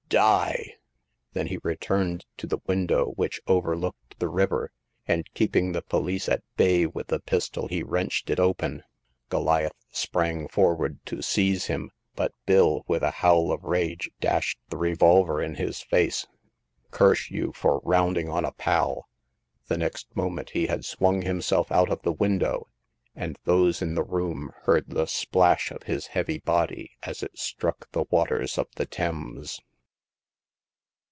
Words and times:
Die!" 0.11 0.73
Then 1.31 1.47
he 1.47 1.57
returned 1.63 2.25
to 2.35 2.45
the 2.45 2.57
window 2.67 3.11
which 3.11 3.39
over 3.47 3.77
looked 3.77 4.19
the 4.19 4.27
river, 4.27 4.69
and 5.07 5.23
keeping 5.33 5.71
the 5.71 5.81
police 5.83 6.27
at 6.27 6.43
bay 6.57 6.85
with 6.85 7.07
the 7.07 7.21
pistol, 7.21 7.69
he 7.69 7.81
wrenched 7.81 8.29
it 8.29 8.37
open. 8.37 8.83
Goliath 9.29 9.71
sprang 9.89 10.49
forward 10.49 10.99
to 11.05 11.21
seize 11.21 11.67
him, 11.67 11.91
but 12.13 12.33
Bill, 12.45 12.83
with 12.89 13.03
a 13.03 13.09
howl 13.11 13.53
of 13.53 13.63
rage, 13.63 14.11
dashed 14.19 14.59
the 14.67 14.75
revolver 14.75 15.41
ia 15.41 15.47
hU 15.55 15.67
fo 15.67 15.71
c,^ 15.71 16.23
294 16.25 16.25
Hagar 16.25 16.25
of 16.27 16.83
the 16.83 16.83
Pawn 16.83 16.83
Shop." 16.83 16.91
Curse 16.97 17.31
you 17.31 17.53
for 17.55 17.81
rounding 17.85 18.27
on 18.27 18.43
a 18.43 18.51
pal!" 18.51 19.07
The 19.69 19.77
next 19.77 20.13
moment 20.13 20.49
he 20.49 20.67
had 20.67 20.83
swung 20.83 21.21
himself 21.21 21.71
out 21.71 21.89
of 21.89 22.01
the 22.01 22.11
window, 22.11 22.67
and 23.15 23.39
those 23.45 23.81
in 23.81 23.95
the 23.95 24.03
room 24.03 24.51
heard 24.63 24.89
the 24.89 25.05
splash 25.05 25.71
of 25.71 25.83
his 25.83 26.07
heavy 26.07 26.39
body 26.39 26.91
as 27.03 27.23
it 27.23 27.37
struck 27.39 27.89
the 27.93 28.03
waters 28.09 28.57
of 28.57 28.67
the 28.75 28.85
Thames. 28.85 29.61